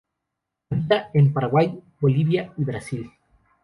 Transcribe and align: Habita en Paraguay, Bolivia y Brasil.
Habita 0.71 1.11
en 1.13 1.31
Paraguay, 1.31 1.79
Bolivia 1.99 2.51
y 2.57 2.63
Brasil. 2.63 3.11